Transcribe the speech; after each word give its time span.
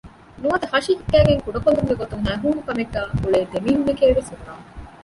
ނުވަތަ 0.41 0.65
ހަށި 0.73 0.85
ހިއްކައި 0.97 1.41
ކުޑަކޮށްލުމުގެ 1.45 1.95
ގޮތުން 2.01 2.23
ހައިހޫނުކަމެއްގައި 2.27 3.09
އުޅޭ 3.21 3.39
ދެމީހުންނެކޭ 3.51 4.05
ވެސް 4.17 4.29
ނުބުނާނެ 4.31 4.63